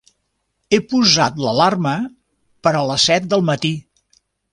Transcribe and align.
He 0.77 0.77
posat 0.93 1.35
l'alarma 1.45 1.93
per 2.69 2.73
a 2.79 2.81
les 2.93 3.05
set 3.11 3.29
del 3.35 3.45
matí. 3.51 3.73